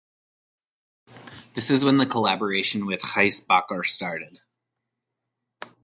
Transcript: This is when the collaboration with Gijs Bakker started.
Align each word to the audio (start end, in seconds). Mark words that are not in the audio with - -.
This 1.53 1.69
is 1.69 1.83
when 1.83 1.97
the 1.97 2.07
collaboration 2.07 2.87
with 2.87 3.03
Gijs 3.03 3.45
Bakker 3.45 3.85
started. 3.85 4.39